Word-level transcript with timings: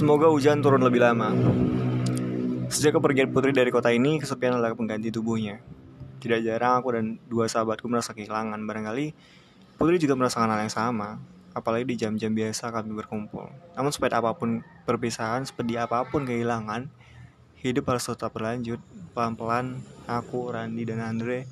Semoga 0.00 0.32
hujan 0.32 0.64
turun 0.64 0.80
lebih 0.80 1.04
lama. 1.04 1.28
Sejak 2.72 2.96
kepergian 2.96 3.28
Putri 3.36 3.52
dari 3.52 3.68
kota 3.68 3.92
ini, 3.92 4.16
kesepian 4.16 4.56
adalah 4.56 4.72
pengganti 4.72 5.12
tubuhnya. 5.12 5.60
Tidak 6.24 6.40
jarang 6.40 6.80
aku 6.80 6.96
dan 6.96 7.20
dua 7.28 7.52
sahabatku 7.52 7.84
merasa 7.84 8.16
kehilangan. 8.16 8.56
Barangkali 8.64 9.12
Putri 9.76 10.00
juga 10.00 10.16
merasakan 10.16 10.56
hal 10.56 10.64
yang 10.64 10.72
sama, 10.72 11.20
apalagi 11.52 11.84
di 11.84 12.00
jam-jam 12.00 12.32
biasa 12.32 12.72
kami 12.72 12.96
berkumpul. 12.96 13.52
Namun 13.76 13.92
sepeda 13.92 14.24
apa 14.24 14.32
pun 14.32 14.64
perpisahan, 14.88 15.44
sepedi 15.44 15.76
apa 15.76 16.00
pun 16.08 16.24
kehilangan, 16.24 16.88
hidup 17.60 17.92
harus 17.92 18.08
tetap 18.08 18.32
berlanjut. 18.32 18.80
Pelan-pelan, 19.12 19.84
aku, 20.08 20.48
Randi, 20.48 20.88
dan 20.88 21.04
Andre 21.04 21.44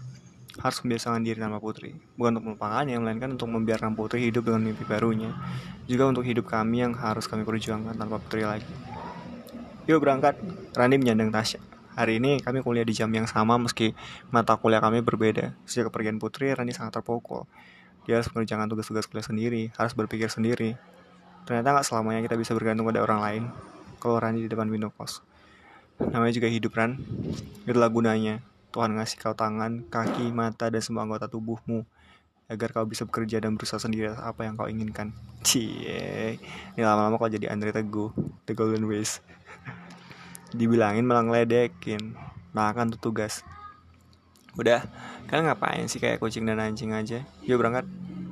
harus 0.59 0.79
membiasakan 0.83 1.23
diri 1.23 1.39
tanpa 1.39 1.63
Putri. 1.63 1.95
Bukan 2.19 2.39
untuk 2.39 2.55
melupakannya, 2.55 2.99
melainkan 2.99 3.31
untuk 3.35 3.49
membiarkan 3.49 3.95
Putri 3.95 4.27
hidup 4.27 4.51
dengan 4.51 4.67
mimpi 4.67 4.83
barunya. 4.83 5.31
Juga 5.87 6.11
untuk 6.11 6.27
hidup 6.27 6.51
kami 6.51 6.83
yang 6.83 6.93
harus 6.99 7.31
kami 7.31 7.47
perjuangkan 7.47 7.95
tanpa 7.95 8.19
Putri 8.19 8.43
lagi. 8.43 8.75
Yuk 9.87 10.03
berangkat, 10.03 10.37
Rani 10.75 10.99
menyandang 10.99 11.31
Tasya. 11.33 11.63
Hari 11.99 12.23
ini 12.23 12.39
kami 12.43 12.63
kuliah 12.63 12.87
di 12.87 12.95
jam 12.95 13.11
yang 13.11 13.27
sama 13.27 13.59
meski 13.59 13.95
mata 14.31 14.55
kuliah 14.59 14.79
kami 14.79 15.03
berbeda. 15.03 15.55
Sejak 15.67 15.91
kepergian 15.91 16.19
Putri, 16.19 16.51
Rani 16.53 16.75
sangat 16.75 16.99
terpukul. 16.99 17.47
Dia 18.07 18.19
harus 18.21 18.29
mengerjakan 18.35 18.67
tugas-tugas 18.71 19.07
kuliah 19.07 19.27
sendiri, 19.27 19.63
harus 19.79 19.95
berpikir 19.95 20.31
sendiri. 20.31 20.75
Ternyata 21.47 21.75
nggak 21.75 21.87
selamanya 21.87 22.21
kita 22.21 22.37
bisa 22.37 22.53
bergantung 22.53 22.85
pada 22.85 23.01
orang 23.01 23.21
lain. 23.23 23.43
Kalau 23.99 24.21
Rani 24.21 24.45
di 24.45 24.51
depan 24.51 24.69
pintu 24.69 24.91
kos. 24.95 25.25
Namanya 25.99 26.31
juga 26.31 26.47
hidup, 26.47 26.71
Ran. 26.79 26.95
Itulah 27.67 27.91
gunanya. 27.91 28.39
Tuhan 28.69 28.97
ngasih 28.97 29.17
kau 29.21 29.33
tangan, 29.33 29.89
kaki, 29.89 30.29
mata, 30.31 30.69
dan 30.69 30.85
semua 30.85 31.09
anggota 31.09 31.25
tubuhmu 31.25 31.89
agar 32.49 32.73
kau 32.73 32.89
bisa 32.89 33.05
bekerja 33.05 33.45
dan 33.45 33.61
berusaha 33.61 33.77
sendiri 33.77 34.09
apa 34.13 34.49
yang 34.49 34.57
kau 34.57 34.69
inginkan. 34.69 35.13
Cie, 35.45 36.41
ini 36.77 36.83
lama-lama 36.83 37.21
kau 37.21 37.29
jadi 37.29 37.53
Andre 37.53 37.77
Teguh, 37.77 38.13
The 38.49 38.57
Golden 38.57 38.89
Ways. 38.89 39.21
Dibilangin 40.59 41.05
malah 41.05 41.25
ngeledekin, 41.29 42.17
makan 42.57 42.97
tuh 42.97 43.13
tugas. 43.13 43.45
Udah, 44.57 44.85
kalian 45.29 45.53
ngapain 45.53 45.87
sih 45.87 46.01
kayak 46.01 46.19
kucing 46.25 46.49
dan 46.49 46.59
anjing 46.59 46.97
aja? 46.97 47.23
Yuk 47.45 47.61
berangkat. 47.61 47.85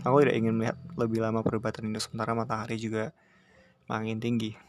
Aku 0.03 0.23
tidak 0.23 0.37
ingin 0.39 0.55
melihat 0.56 0.78
lebih 0.97 1.21
lama 1.21 1.45
perdebatan 1.45 1.93
ini 1.93 2.00
sementara 2.00 2.33
matahari 2.33 2.81
juga 2.81 3.12
makin 3.87 4.17
tinggi. 4.19 4.66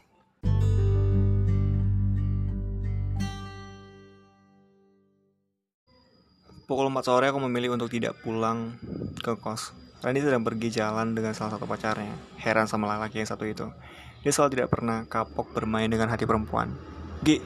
Pukul 6.67 6.91
4 6.91 6.99
sore 6.99 7.31
aku 7.31 7.39
memilih 7.47 7.79
untuk 7.79 7.87
tidak 7.87 8.19
pulang 8.19 8.75
ke 9.23 9.39
kos. 9.39 9.71
Randy 10.03 10.19
sedang 10.19 10.43
pergi 10.43 10.67
jalan 10.67 11.15
dengan 11.15 11.31
salah 11.31 11.55
satu 11.55 11.63
pacarnya. 11.63 12.11
Heran 12.43 12.67
sama 12.67 12.91
laki 12.91 13.23
yang 13.23 13.29
satu 13.31 13.47
itu. 13.47 13.71
Dia 14.19 14.35
selalu 14.35 14.59
tidak 14.59 14.75
pernah 14.75 15.07
kapok 15.07 15.55
bermain 15.55 15.87
dengan 15.87 16.11
hati 16.11 16.27
perempuan. 16.27 16.75
Gi, 17.23 17.39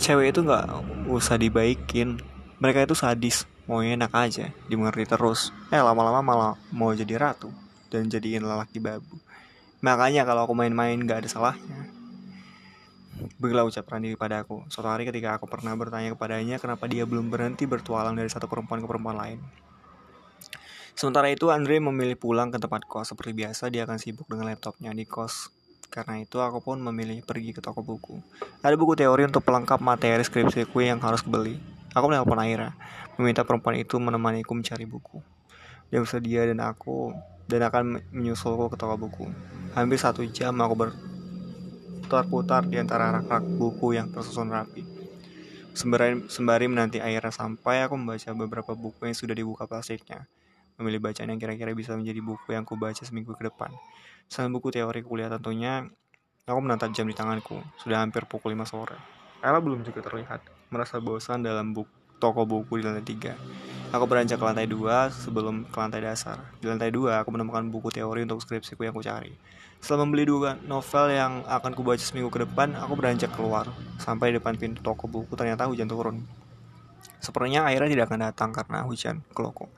cewek 0.00 0.32
itu 0.32 0.40
nggak 0.40 0.64
usah 1.12 1.36
dibaikin. 1.36 2.16
Mereka 2.56 2.88
itu 2.88 2.96
sadis, 2.96 3.44
maunya 3.68 4.00
enak 4.00 4.16
aja, 4.16 4.48
dimengerti 4.64 5.12
terus. 5.12 5.52
Eh 5.68 5.84
lama-lama 5.84 6.24
malah 6.24 6.52
mau 6.72 6.88
jadi 6.96 7.20
ratu 7.20 7.52
dan 7.92 8.08
jadiin 8.08 8.48
lelaki 8.48 8.80
babu. 8.80 9.20
Makanya 9.84 10.24
kalau 10.24 10.48
aku 10.48 10.56
main-main 10.56 10.96
gak 11.04 11.20
ada 11.20 11.28
salahnya. 11.28 11.83
Begitulah 13.34 13.66
ucap 13.66 13.90
Randi 13.90 14.14
aku. 14.14 14.62
Suatu 14.70 14.86
hari 14.86 15.02
ketika 15.10 15.34
aku 15.34 15.50
pernah 15.50 15.74
bertanya 15.74 16.14
kepadanya 16.14 16.62
kenapa 16.62 16.86
dia 16.86 17.02
belum 17.02 17.34
berhenti 17.34 17.66
bertualang 17.66 18.14
dari 18.14 18.30
satu 18.30 18.46
perempuan 18.46 18.78
ke 18.78 18.86
perempuan 18.86 19.18
lain. 19.18 19.38
Sementara 20.94 21.26
itu 21.26 21.50
Andre 21.50 21.82
memilih 21.82 22.14
pulang 22.14 22.54
ke 22.54 22.62
tempat 22.62 22.86
kos. 22.86 23.10
Seperti 23.10 23.34
biasa 23.34 23.66
dia 23.74 23.82
akan 23.82 23.98
sibuk 23.98 24.30
dengan 24.30 24.54
laptopnya 24.54 24.94
di 24.94 25.02
kos. 25.02 25.50
Karena 25.90 26.22
itu 26.22 26.38
aku 26.38 26.62
pun 26.62 26.78
memilih 26.78 27.26
pergi 27.26 27.50
ke 27.50 27.58
toko 27.58 27.82
buku. 27.82 28.22
Ada 28.62 28.78
buku 28.78 28.94
teori 28.94 29.26
untuk 29.26 29.42
pelengkap 29.42 29.82
materi 29.82 30.22
skripsiku 30.22 30.86
yang 30.86 31.02
harus 31.02 31.26
kebeli. 31.26 31.58
Aku 31.94 32.06
menelpon 32.06 32.38
Aira, 32.38 32.74
meminta 33.18 33.42
perempuan 33.42 33.78
itu 33.78 33.98
menemaniku 33.98 34.54
mencari 34.54 34.86
buku. 34.86 35.22
Dia 35.90 36.02
bersedia 36.02 36.46
dan 36.46 36.62
aku 36.62 37.14
dan 37.46 37.66
akan 37.66 38.02
menyusulku 38.10 38.70
ke 38.70 38.76
toko 38.78 38.94
buku. 38.94 39.26
Hampir 39.74 39.98
satu 39.98 40.22
jam 40.26 40.54
aku 40.62 40.74
ber 40.74 40.90
berputar-putar 42.04 42.68
di 42.68 42.76
antara 42.76 43.08
rak-rak 43.16 43.40
buku 43.56 43.96
yang 43.96 44.12
tersusun 44.12 44.52
rapi. 44.52 44.84
Sembari, 45.72 46.28
sembari 46.28 46.68
menanti 46.68 47.00
airnya 47.00 47.32
sampai, 47.32 47.80
aku 47.80 47.96
membaca 47.96 48.28
beberapa 48.36 48.76
buku 48.76 49.08
yang 49.08 49.16
sudah 49.16 49.32
dibuka 49.32 49.64
plastiknya. 49.64 50.28
Memilih 50.76 51.00
bacaan 51.00 51.32
yang 51.32 51.40
kira-kira 51.40 51.72
bisa 51.72 51.96
menjadi 51.96 52.20
buku 52.20 52.52
yang 52.52 52.68
ku 52.68 52.76
baca 52.76 53.00
seminggu 53.00 53.32
ke 53.32 53.48
depan. 53.48 53.72
Selain 54.28 54.52
buku 54.52 54.68
teori 54.68 55.00
kuliah 55.00 55.32
tentunya, 55.32 55.88
aku 56.44 56.60
menatap 56.60 56.92
jam 56.92 57.08
di 57.08 57.16
tanganku. 57.16 57.56
Sudah 57.80 58.04
hampir 58.04 58.28
pukul 58.28 58.52
5 58.52 58.68
sore. 58.68 59.00
Ella 59.40 59.58
belum 59.64 59.80
juga 59.80 60.04
terlihat. 60.04 60.44
Merasa 60.68 61.00
bosan 61.00 61.40
dalam 61.40 61.72
buku, 61.72 61.88
toko 62.20 62.44
buku 62.44 62.78
di 62.78 62.82
lantai 62.84 63.06
3. 63.08 63.32
Aku 63.94 64.10
beranjak 64.10 64.42
ke 64.42 64.44
lantai 64.44 64.66
2 64.66 65.06
sebelum 65.14 65.70
ke 65.70 65.76
lantai 65.78 66.02
dasar. 66.02 66.42
Di 66.58 66.66
lantai 66.66 66.90
2, 66.90 67.14
aku 67.14 67.30
menemukan 67.30 67.62
buku 67.70 67.94
teori 67.94 68.26
untuk 68.26 68.42
skripsiku 68.42 68.82
yang 68.82 68.90
ku 68.90 68.98
cari. 68.98 69.30
Setelah 69.78 70.02
membeli 70.02 70.26
dua 70.26 70.58
novel 70.66 71.14
yang 71.14 71.46
akan 71.46 71.78
kubaca 71.78 72.02
seminggu 72.02 72.32
ke 72.32 72.42
depan, 72.42 72.74
aku 72.74 72.98
beranjak 72.98 73.30
keluar. 73.38 73.70
Sampai 74.02 74.34
di 74.34 74.42
depan 74.42 74.58
pintu 74.58 74.82
toko 74.82 75.06
buku, 75.06 75.38
ternyata 75.38 75.70
hujan 75.70 75.86
turun. 75.86 76.26
Sepertinya 77.22 77.70
airnya 77.70 77.86
tidak 77.86 78.10
akan 78.10 78.20
datang 78.26 78.50
karena 78.50 78.82
hujan, 78.82 79.22
keloko. 79.30 79.70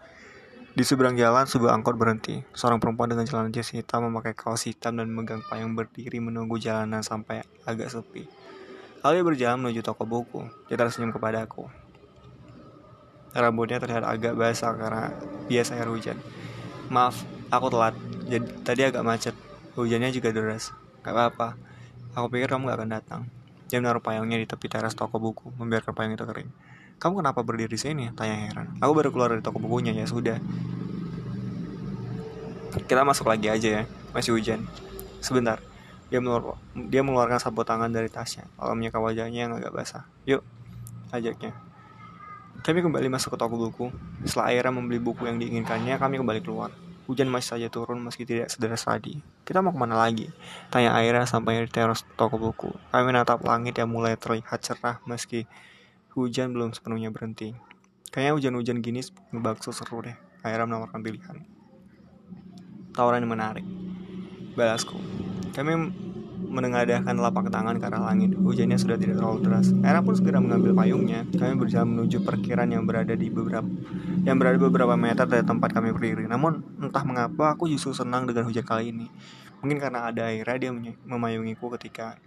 Di 0.72 0.81
seberang 0.81 1.19
jalan, 1.19 1.44
sebuah 1.44 1.76
angkot 1.76 2.00
berhenti. 2.00 2.41
Seorang 2.56 2.81
perempuan 2.81 3.12
dengan 3.12 3.28
celana 3.28 3.53
jas 3.53 3.69
hitam 3.75 4.09
memakai 4.09 4.32
kaos 4.32 4.65
hitam 4.65 4.97
dan 4.97 5.12
memegang 5.12 5.44
payung 5.44 5.76
berdiri 5.76 6.25
menunggu 6.25 6.56
jalanan 6.56 7.05
sampai 7.05 7.44
agak 7.69 7.93
sepi. 7.93 8.25
Lalu 9.05 9.34
berjalan 9.34 9.60
menuju 9.60 9.84
toko 9.84 10.09
buku. 10.09 10.47
Dia 10.72 10.81
tersenyum 10.81 11.12
kepadaku. 11.12 11.86
Rambutnya 13.37 13.77
terlihat 13.77 14.01
agak 14.01 14.33
basah 14.33 14.73
karena 14.73 15.13
biasa 15.45 15.77
air 15.77 15.93
hujan. 15.93 16.17
Maaf, 16.89 17.21
aku 17.53 17.69
telat. 17.69 17.93
Jadi 18.25 18.47
tadi 18.65 18.81
agak 18.89 19.05
macet. 19.05 19.37
Hujannya 19.77 20.09
juga 20.09 20.33
deras. 20.33 20.73
Gak 21.05 21.13
apa-apa. 21.13 21.49
Aku 22.17 22.33
pikir 22.33 22.49
kamu 22.49 22.73
gak 22.73 22.81
akan 22.81 22.91
datang. 22.97 23.21
Dia 23.69 23.77
menaruh 23.83 24.01
payungnya 24.01 24.41
di 24.41 24.49
tepi 24.49 24.73
teras 24.73 24.97
toko 24.97 25.21
buku, 25.21 25.53
membiarkan 25.61 25.93
payung 25.93 26.17
itu 26.17 26.25
kering. 26.25 26.51
Kamu 26.97 27.21
kenapa 27.21 27.45
berdiri 27.45 27.77
di 27.77 27.81
sini? 27.81 28.09
Tanya 28.17 28.49
heran. 28.49 28.79
Aku 28.81 28.97
baru 28.97 29.13
keluar 29.13 29.37
dari 29.37 29.45
toko 29.45 29.61
bukunya, 29.61 29.93
ya 29.93 30.09
sudah. 30.09 30.41
Kita 32.89 33.05
masuk 33.05 33.29
lagi 33.29 33.53
aja 33.53 33.69
ya, 33.69 33.83
masih 34.17 34.33
hujan. 34.33 34.65
Sebentar, 35.21 35.61
dia, 36.09 36.23
dia 36.89 37.03
mengeluarkan 37.03 37.43
sapu 37.43 37.67
tangan 37.67 37.91
dari 37.91 38.07
tasnya, 38.07 38.47
lalu 38.57 38.81
menyeka 38.81 39.03
wajahnya 39.03 39.51
yang 39.51 39.53
agak 39.59 39.75
basah. 39.75 40.07
Yuk, 40.25 40.47
ajaknya. 41.11 41.53
Kami 42.62 42.78
kembali 42.81 43.09
masuk 43.12 43.34
ke 43.34 43.39
toko 43.41 43.56
buku. 43.59 43.87
Setelah 44.25 44.53
Aira 44.55 44.71
membeli 44.72 45.03
buku 45.03 45.28
yang 45.28 45.37
diinginkannya, 45.37 46.00
kami 46.00 46.21
kembali 46.21 46.41
keluar. 46.41 46.72
Hujan 47.06 47.31
masih 47.31 47.55
saja 47.55 47.69
turun 47.71 48.03
meski 48.03 48.27
tidak 48.27 48.50
sederas 48.50 48.83
tadi. 48.83 49.22
Kita 49.47 49.62
mau 49.62 49.71
ke 49.71 49.78
mana 49.78 49.94
lagi? 49.94 50.27
Tanya 50.75 50.97
Aira 50.99 51.22
sampai 51.22 51.62
di 51.62 51.71
teras 51.71 52.03
toko 52.19 52.34
buku. 52.34 52.71
Kami 52.91 53.03
menatap 53.06 53.44
langit 53.47 53.78
yang 53.78 53.93
mulai 53.93 54.19
terlihat 54.19 54.59
cerah 54.59 54.99
meski 55.06 55.47
hujan 56.17 56.50
belum 56.50 56.75
sepenuhnya 56.75 57.15
berhenti. 57.15 57.55
Kayaknya 58.11 58.33
hujan-hujan 58.34 58.78
gini 58.83 59.05
ngebakso 59.31 59.71
seru 59.71 60.03
deh. 60.03 60.17
Aira 60.43 60.67
menawarkan 60.67 60.99
pilihan. 61.05 61.47
Tawaran 62.97 63.23
yang 63.23 63.33
menarik. 63.37 63.67
Balasku. 64.56 64.97
Kami 65.53 65.73
menengadahkan 66.37 67.17
lapak 67.17 67.49
tangan 67.49 67.81
ke 67.81 67.85
arah 67.89 68.13
langit. 68.13 68.37
Hujannya 68.37 68.77
sudah 68.77 68.97
tidak 69.01 69.21
terlalu 69.21 69.49
deras. 69.49 69.73
Era 69.81 70.05
pun 70.05 70.13
segera 70.13 70.41
mengambil 70.41 70.77
payungnya. 70.77 71.25
Kami 71.33 71.56
berjalan 71.56 71.97
menuju 71.97 72.21
perkiran 72.23 72.69
yang 72.69 72.85
berada 72.85 73.17
di 73.17 73.33
beberapa 73.33 73.67
yang 74.27 74.37
berada 74.37 74.59
beberapa 74.59 74.94
meter 74.99 75.25
dari 75.25 75.44
tempat 75.47 75.73
kami 75.73 75.94
berdiri. 75.94 76.29
Namun 76.29 76.61
entah 76.83 77.05
mengapa 77.06 77.56
aku 77.56 77.71
justru 77.71 77.97
senang 77.97 78.29
dengan 78.29 78.44
hujan 78.49 78.67
kali 78.67 78.93
ini. 78.93 79.06
Mungkin 79.62 79.81
karena 79.81 80.12
ada 80.12 80.29
air 80.29 80.44
dia 80.61 80.71
memayungiku 81.09 81.73
ketika 81.79 82.21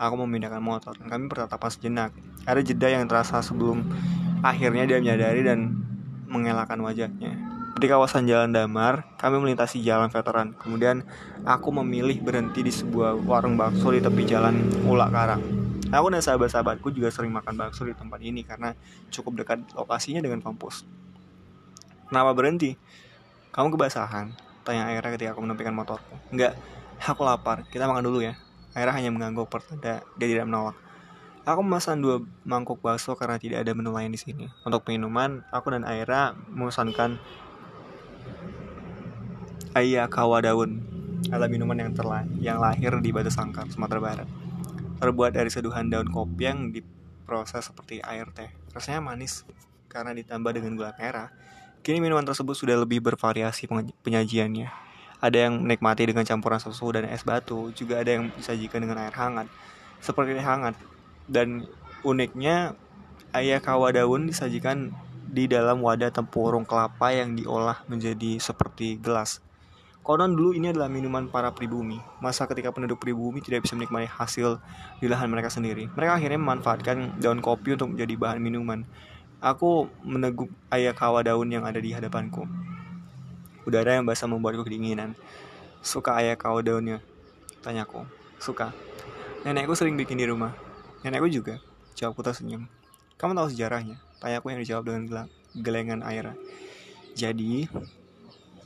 aku 0.00 0.14
memindahkan 0.24 0.62
motor 0.62 0.96
dan 0.96 1.10
kami 1.10 1.28
bertatapan 1.28 1.70
sejenak. 1.70 2.10
Ada 2.48 2.64
jeda 2.64 2.88
yang 2.88 3.04
terasa 3.04 3.44
sebelum 3.44 3.84
akhirnya 4.40 4.88
dia 4.88 4.98
menyadari 5.02 5.44
dan 5.44 5.76
mengelakkan 6.30 6.78
wajahnya. 6.80 7.49
Di 7.78 7.86
kawasan 7.86 8.26
Jalan 8.26 8.50
Damar, 8.50 9.14
kami 9.14 9.38
melintasi 9.38 9.78
jalan 9.86 10.10
veteran. 10.10 10.58
Kemudian 10.58 11.06
aku 11.46 11.70
memilih 11.70 12.18
berhenti 12.18 12.66
di 12.66 12.72
sebuah 12.74 13.14
warung 13.22 13.54
bakso 13.54 13.94
di 13.94 14.02
tepi 14.02 14.26
jalan 14.26 14.58
Ulak 14.88 15.14
Karang. 15.14 15.42
Aku 15.90 16.06
dan 16.10 16.22
sahabat-sahabatku 16.22 16.90
juga 16.90 17.14
sering 17.14 17.30
makan 17.30 17.54
bakso 17.54 17.86
di 17.86 17.94
tempat 17.94 18.18
ini 18.22 18.42
karena 18.42 18.74
cukup 19.14 19.42
dekat 19.42 19.62
lokasinya 19.78 20.18
dengan 20.18 20.42
kampus. 20.42 20.82
Kenapa 22.10 22.34
berhenti? 22.34 22.74
Kamu 23.54 23.70
kebasahan? 23.74 24.34
Tanya 24.66 24.90
Aira 24.90 25.10
ketika 25.14 25.34
aku 25.34 25.42
menepikan 25.46 25.74
motorku. 25.74 26.14
Enggak, 26.34 26.58
aku 27.02 27.22
lapar. 27.22 27.66
Kita 27.70 27.86
makan 27.86 28.02
dulu 28.02 28.22
ya. 28.22 28.34
Aira 28.74 28.94
hanya 28.94 29.10
mengangguk 29.14 29.50
pertanda 29.50 30.02
dia 30.18 30.26
tidak 30.26 30.46
menolak. 30.46 30.78
Aku 31.48 31.64
memesan 31.64 32.04
dua 32.04 32.22
mangkuk 32.46 32.78
bakso 32.84 33.16
karena 33.18 33.40
tidak 33.40 33.66
ada 33.66 33.72
menu 33.74 33.90
lain 33.90 34.14
di 34.14 34.20
sini. 34.20 34.46
Untuk 34.62 34.86
minuman, 34.86 35.42
aku 35.50 35.74
dan 35.74 35.82
Aira 35.82 36.36
memesankan 36.52 37.18
Ayakawa 39.70 40.42
daun 40.42 40.82
adalah 41.30 41.46
minuman 41.46 41.78
yang 41.78 41.94
terlah 41.94 42.26
yang 42.42 42.58
lahir 42.58 42.90
di 42.98 43.14
Batu 43.14 43.30
Sangkar, 43.30 43.70
Sumatera 43.70 44.02
Barat. 44.02 44.28
terbuat 44.98 45.30
dari 45.32 45.46
seduhan 45.46 45.86
daun 45.86 46.10
kopi 46.10 46.44
yang 46.44 46.74
diproses 46.74 47.70
seperti 47.70 48.02
air 48.02 48.26
teh. 48.34 48.50
Rasanya 48.74 48.98
manis 48.98 49.46
karena 49.86 50.10
ditambah 50.10 50.50
dengan 50.50 50.74
gula 50.74 50.90
merah. 50.98 51.30
Kini 51.86 52.02
minuman 52.02 52.26
tersebut 52.26 52.52
sudah 52.52 52.76
lebih 52.82 52.98
bervariasi 52.98 53.70
penyajiannya. 54.04 54.68
Ada 55.22 55.48
yang 55.48 55.62
menikmati 55.62 56.04
dengan 56.10 56.26
campuran 56.26 56.58
susu 56.58 56.90
dan 56.90 57.06
es 57.06 57.22
batu, 57.22 57.70
juga 57.72 58.02
ada 58.02 58.10
yang 58.10 58.28
disajikan 58.34 58.82
dengan 58.82 59.06
air 59.06 59.14
hangat, 59.14 59.46
seperti 60.02 60.34
teh 60.34 60.44
hangat. 60.44 60.74
Dan 61.30 61.64
uniknya, 62.02 62.74
ayah 63.32 63.62
kawa 63.62 63.94
daun 63.94 64.26
disajikan 64.26 64.92
di 65.30 65.46
dalam 65.46 65.78
wadah 65.80 66.10
tempurung 66.10 66.66
kelapa 66.66 67.14
yang 67.14 67.38
diolah 67.38 67.86
menjadi 67.86 68.42
seperti 68.42 68.98
gelas. 68.98 69.38
Konon 70.00 70.32
dulu 70.32 70.56
ini 70.56 70.72
adalah 70.72 70.88
minuman 70.88 71.28
para 71.28 71.52
pribumi. 71.52 72.00
Masa 72.24 72.48
ketika 72.48 72.72
penduduk 72.72 72.96
pribumi 72.96 73.44
tidak 73.44 73.68
bisa 73.68 73.76
menikmati 73.76 74.08
hasil 74.08 74.56
di 74.96 75.06
lahan 75.12 75.28
mereka 75.28 75.52
sendiri. 75.52 75.92
Mereka 75.92 76.16
akhirnya 76.16 76.40
memanfaatkan 76.40 77.20
daun 77.20 77.44
kopi 77.44 77.76
untuk 77.76 77.92
menjadi 77.92 78.16
bahan 78.16 78.40
minuman. 78.40 78.88
Aku 79.44 79.92
meneguk 80.00 80.48
ayak 80.72 80.96
kawa 80.96 81.20
daun 81.20 81.52
yang 81.52 81.68
ada 81.68 81.76
di 81.76 81.92
hadapanku. 81.92 82.48
Udara 83.68 84.00
yang 84.00 84.08
basah 84.08 84.24
membuatku 84.24 84.64
kedinginan. 84.64 85.12
Suka 85.84 86.16
ayak 86.16 86.40
kawa 86.40 86.64
daunnya? 86.64 87.04
Tanyaku. 87.60 88.08
Suka. 88.40 88.72
Nenekku 89.44 89.76
sering 89.76 90.00
bikin 90.00 90.16
di 90.16 90.24
rumah. 90.24 90.56
Nenekku 91.04 91.28
juga. 91.28 91.60
Jawabku 91.92 92.24
tersenyum. 92.24 92.68
Kamu 93.20 93.36
tahu 93.36 93.52
sejarahnya? 93.52 94.00
Tanyaku 94.16 94.48
yang 94.48 94.60
dijawab 94.64 94.84
dengan 94.88 95.28
gelengan 95.52 96.00
air. 96.04 96.32
Jadi, 97.12 97.68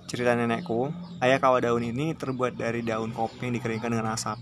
Cerita 0.05 0.37
nenekku, 0.37 0.93
ayah 1.25 1.41
kawah 1.41 1.65
daun 1.65 1.81
ini 1.81 2.13
terbuat 2.13 2.61
dari 2.61 2.85
daun 2.85 3.09
kopi 3.17 3.49
yang 3.49 3.57
dikeringkan 3.57 3.89
dengan 3.89 4.13
asap. 4.13 4.37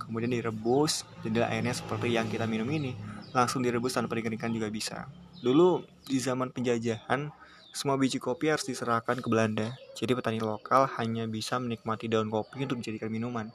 Kemudian 0.00 0.32
direbus, 0.32 1.04
jadilah 1.20 1.52
airnya 1.52 1.76
seperti 1.76 2.16
yang 2.16 2.32
kita 2.32 2.48
minum 2.48 2.64
ini. 2.72 2.96
Langsung 3.36 3.60
direbus 3.60 3.92
tanpa 3.92 4.16
dikeringkan 4.16 4.48
juga 4.56 4.72
bisa. 4.72 5.04
Dulu 5.44 5.84
di 6.08 6.16
zaman 6.16 6.48
penjajahan, 6.48 7.28
semua 7.76 8.00
biji 8.00 8.16
kopi 8.16 8.48
harus 8.48 8.64
diserahkan 8.64 9.20
ke 9.20 9.28
Belanda. 9.28 9.76
Jadi 9.92 10.16
petani 10.16 10.40
lokal 10.40 10.88
hanya 10.96 11.28
bisa 11.28 11.60
menikmati 11.60 12.08
daun 12.08 12.32
kopi 12.32 12.64
untuk 12.64 12.80
dijadikan 12.80 13.12
minuman. 13.12 13.52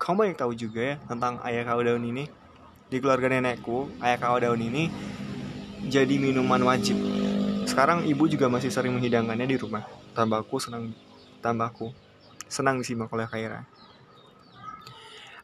Kamu 0.00 0.24
banyak 0.24 0.40
tahu 0.40 0.56
juga 0.56 0.80
ya 0.80 0.96
tentang 1.04 1.36
ayah 1.44 1.68
kawah 1.68 1.84
daun 1.84 2.04
ini? 2.08 2.32
Di 2.88 2.96
keluarga 2.96 3.28
nenekku, 3.28 3.92
ayah 4.00 4.16
kawah 4.16 4.40
daun 4.40 4.64
ini 4.64 4.88
jadi 5.84 6.16
minuman 6.16 6.64
wajib. 6.64 6.96
Sekarang 7.68 8.08
ibu 8.08 8.24
juga 8.24 8.48
masih 8.48 8.72
sering 8.72 8.96
menghidangkannya 8.96 9.52
di 9.52 9.58
rumah 9.60 10.05
tambahku 10.16 10.56
senang 10.56 10.96
tambahku 11.44 11.92
senang 12.48 12.80
disimak 12.80 13.12
oleh 13.12 13.28
Kaira. 13.28 13.68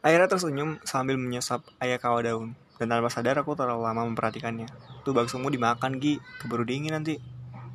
Aira 0.03 0.27
tersenyum 0.27 0.83
sambil 0.83 1.15
menyesap 1.15 1.63
ayah 1.79 1.95
kawa 1.95 2.19
daun 2.25 2.59
dan 2.75 2.91
tanpa 2.91 3.07
sadar 3.07 3.39
aku 3.39 3.55
terlalu 3.55 3.87
lama 3.87 4.03
memperhatikannya. 4.03 4.67
Tuh 5.07 5.15
baksomu 5.15 5.47
dimakan 5.47 6.01
Gi, 6.01 6.19
keburu 6.43 6.67
dingin 6.67 6.91
nanti. 6.91 7.21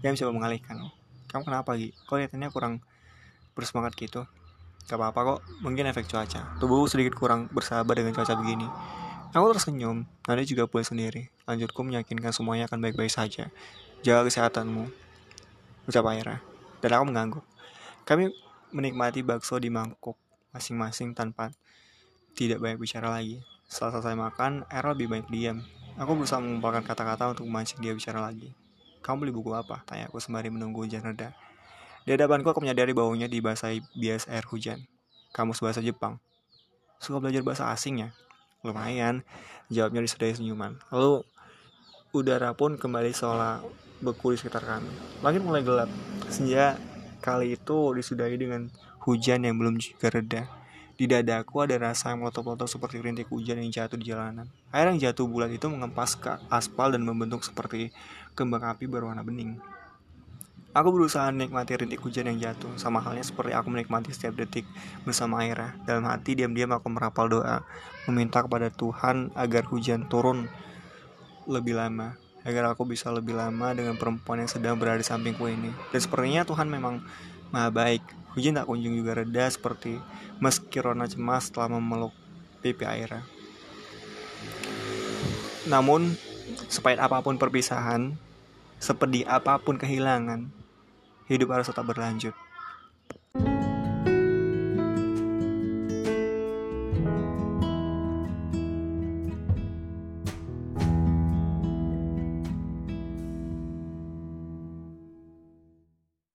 Dia 0.04 0.12
mencoba 0.12 0.32
mengalihkan. 0.36 0.92
Kamu 1.32 1.42
kenapa 1.48 1.78
Gi? 1.80 1.96
Kok 2.04 2.20
lihatannya 2.20 2.48
kurang 2.52 2.84
bersemangat 3.56 3.96
gitu? 3.96 4.28
Gak 4.88 4.96
apa-apa 4.96 5.20
kok, 5.36 5.40
mungkin 5.60 5.88
efek 5.88 6.08
cuaca. 6.08 6.56
Tubuh 6.60 6.84
sedikit 6.88 7.16
kurang 7.16 7.48
bersahabat 7.52 7.96
dengan 7.96 8.12
cuaca 8.16 8.36
begini. 8.36 8.68
Aku 9.36 9.52
tersenyum, 9.52 10.08
nanti 10.24 10.48
juga 10.48 10.64
pulang 10.64 10.88
sendiri. 10.88 11.28
Lanjutku 11.44 11.84
meyakinkan 11.84 12.32
semuanya 12.32 12.68
akan 12.68 12.80
baik-baik 12.80 13.12
saja. 13.12 13.52
Jaga 14.00 14.24
kesehatanmu. 14.24 14.88
Ucap 15.88 16.04
Aira 16.08 16.47
dan 16.82 16.90
aku 16.98 17.04
mengangguk. 17.08 17.44
Kami 18.08 18.32
menikmati 18.72 19.24
bakso 19.24 19.56
di 19.60 19.68
mangkuk 19.72 20.16
masing-masing 20.52 21.12
tanpa 21.12 21.52
tidak 22.38 22.62
banyak 22.62 22.78
bicara 22.78 23.10
lagi. 23.12 23.42
Setelah 23.68 24.00
selesai 24.00 24.16
makan, 24.16 24.52
Errol 24.72 24.96
lebih 24.96 25.12
banyak 25.12 25.28
diam. 25.28 25.58
Aku 25.98 26.14
berusaha 26.14 26.38
mengumpulkan 26.38 26.86
kata-kata 26.86 27.34
untuk 27.34 27.44
memancing 27.44 27.82
dia 27.82 27.92
bicara 27.92 28.22
lagi. 28.22 28.54
Kamu 29.02 29.26
beli 29.26 29.32
buku 29.34 29.50
apa? 29.52 29.82
Tanya 29.84 30.06
aku 30.06 30.22
sembari 30.22 30.48
menunggu 30.48 30.86
hujan 30.86 31.02
reda. 31.02 31.34
Di 32.06 32.14
hadapanku 32.14 32.48
aku 32.48 32.64
menyadari 32.64 32.94
baunya 32.94 33.26
dibasahi 33.28 33.82
bias 33.98 34.30
air 34.30 34.46
hujan. 34.48 34.86
Kamu 35.34 35.52
bahasa 35.58 35.82
Jepang. 35.84 36.22
Suka 37.02 37.20
belajar 37.20 37.42
bahasa 37.44 37.68
asing 37.68 38.06
ya? 38.06 38.10
Lumayan. 38.62 39.26
Jawabnya 39.68 40.00
disertai 40.00 40.32
senyuman. 40.38 40.80
Lalu 40.88 41.26
udara 42.14 42.56
pun 42.56 42.80
kembali 42.80 43.12
seolah 43.12 43.60
beku 43.98 44.34
di 44.34 44.36
sekitar 44.38 44.62
kami. 44.62 44.90
Langit 45.22 45.42
mulai 45.42 45.62
gelap. 45.66 45.90
Senja 46.30 46.78
kali 47.18 47.58
itu 47.58 47.78
disudahi 47.94 48.36
dengan 48.38 48.70
hujan 49.02 49.42
yang 49.42 49.58
belum 49.58 49.78
juga 49.78 50.12
reda. 50.12 50.42
Di 50.98 51.06
dadaku 51.06 51.62
ada 51.62 51.78
rasa 51.78 52.10
yang 52.10 52.26
melotot-lotot 52.26 52.66
seperti 52.66 52.98
rintik 52.98 53.30
hujan 53.30 53.62
yang 53.62 53.70
jatuh 53.70 53.94
di 53.94 54.10
jalanan. 54.10 54.50
Air 54.74 54.90
yang 54.90 54.98
jatuh 54.98 55.30
bulat 55.30 55.50
itu 55.54 55.70
mengempas 55.70 56.18
ke 56.18 56.42
aspal 56.50 56.90
dan 56.90 57.06
membentuk 57.06 57.46
seperti 57.46 57.94
kembang 58.34 58.66
api 58.66 58.90
berwarna 58.90 59.22
bening. 59.22 59.62
Aku 60.74 60.90
berusaha 60.90 61.30
menikmati 61.30 61.78
rintik 61.78 62.02
hujan 62.02 62.28
yang 62.28 62.50
jatuh, 62.50 62.74
sama 62.76 62.98
halnya 63.00 63.22
seperti 63.22 63.54
aku 63.54 63.70
menikmati 63.72 64.10
setiap 64.10 64.36
detik 64.36 64.66
bersama 65.06 65.42
Aira. 65.46 65.78
Dalam 65.86 66.04
hati 66.06 66.34
diam-diam 66.34 66.74
aku 66.74 66.90
merapal 66.92 67.30
doa, 67.30 67.62
meminta 68.10 68.42
kepada 68.44 68.68
Tuhan 68.68 69.32
agar 69.38 69.64
hujan 69.70 70.10
turun 70.10 70.50
lebih 71.48 71.78
lama 71.78 72.18
agar 72.48 72.72
aku 72.72 72.88
bisa 72.88 73.12
lebih 73.12 73.36
lama 73.36 73.76
dengan 73.76 74.00
perempuan 74.00 74.40
yang 74.40 74.48
sedang 74.48 74.80
berada 74.80 74.96
di 74.96 75.04
sampingku 75.04 75.44
ini. 75.44 75.68
Dan 75.92 76.00
sepertinya 76.00 76.48
Tuhan 76.48 76.64
memang 76.64 77.04
maha 77.52 77.68
baik. 77.68 78.00
Hujan 78.32 78.56
tak 78.56 78.64
kunjung 78.64 78.96
juga 78.96 79.20
reda 79.20 79.44
seperti 79.52 80.00
meski 80.40 80.80
Rona 80.80 81.04
cemas 81.04 81.52
telah 81.52 81.68
memeluk 81.68 82.16
pipi 82.64 82.88
Aira. 82.88 83.20
Namun, 85.68 86.16
sepahit 86.72 86.96
apa 86.96 87.20
pun 87.20 87.36
perpisahan, 87.36 88.16
sepedih 88.80 89.28
apa 89.28 89.60
pun 89.60 89.76
kehilangan, 89.76 90.48
hidup 91.28 91.52
harus 91.52 91.68
tetap 91.68 91.84
berlanjut. 91.84 92.32